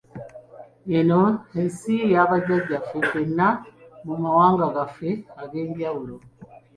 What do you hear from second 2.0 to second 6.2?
ya bajjajjaffe ffenna mu mawanga gaffe ag’enjawulo.